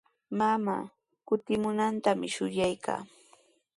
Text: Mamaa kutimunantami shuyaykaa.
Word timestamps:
Mamaa 0.37 0.83
kutimunantami 1.27 2.27
shuyaykaa. 2.35 3.01